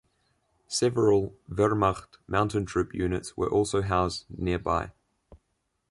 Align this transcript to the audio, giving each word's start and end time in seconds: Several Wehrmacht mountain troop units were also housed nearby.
Several 0.67 1.35
Wehrmacht 1.47 2.17
mountain 2.25 2.65
troop 2.65 2.91
units 2.91 3.37
were 3.37 3.51
also 3.51 3.83
housed 3.83 4.25
nearby. 4.35 4.93